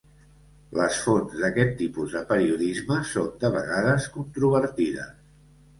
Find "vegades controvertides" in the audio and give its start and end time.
3.59-5.19